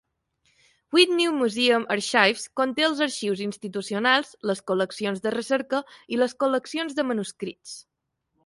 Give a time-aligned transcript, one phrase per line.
[0.95, 5.83] Whitney Museum Archives conté els arxius institucionals, les col·leccions de recerca
[6.17, 7.81] i les col·leccions de manuscrits.